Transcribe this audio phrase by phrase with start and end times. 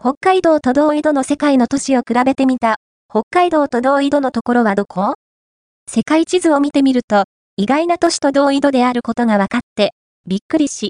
[0.00, 2.76] 北海道と同緯度の世界の都市を比べてみた。
[3.10, 5.14] 北海道と同緯度のところはどこ？
[5.90, 7.24] 世界地図を見てみると、
[7.56, 10.86] 意外な都市と同緯度であることが分かって、びっくりし、